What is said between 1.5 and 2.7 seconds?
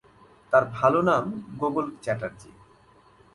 Gogol Chatterjee.